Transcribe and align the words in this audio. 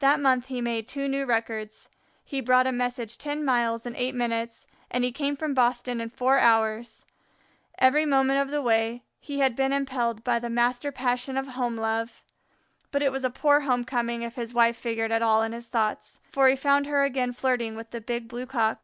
That 0.00 0.20
month 0.20 0.48
he 0.48 0.60
made 0.60 0.86
two 0.86 1.08
new 1.08 1.24
records. 1.24 1.88
He 2.22 2.42
brought 2.42 2.66
a 2.66 2.70
message 2.70 3.16
ten 3.16 3.42
miles 3.42 3.86
in 3.86 3.96
eight 3.96 4.14
minutes, 4.14 4.66
and 4.90 5.04
he 5.04 5.10
came 5.10 5.36
from 5.36 5.54
Boston 5.54 6.02
in 6.02 6.10
four 6.10 6.38
hours. 6.38 7.06
Every 7.78 8.04
moment 8.04 8.40
of 8.40 8.48
the 8.50 8.60
way 8.60 9.04
he 9.20 9.38
had 9.38 9.56
been 9.56 9.72
impelled 9.72 10.22
by 10.22 10.38
the 10.38 10.50
master 10.50 10.92
passion 10.92 11.38
of 11.38 11.46
home 11.48 11.76
love. 11.78 12.22
But 12.90 13.00
it 13.00 13.10
was 13.10 13.24
a 13.24 13.30
poor 13.30 13.60
home 13.60 13.84
coming 13.84 14.20
if 14.20 14.34
his 14.34 14.52
wife 14.52 14.76
figured 14.76 15.10
at 15.10 15.22
all 15.22 15.40
in 15.40 15.52
his 15.52 15.68
thoughts, 15.68 16.20
for 16.30 16.46
he 16.48 16.56
found 16.56 16.84
her 16.84 17.02
again 17.02 17.32
flirting 17.32 17.74
with 17.74 17.88
the 17.88 18.02
Big 18.02 18.28
Blue 18.28 18.44
cock. 18.44 18.82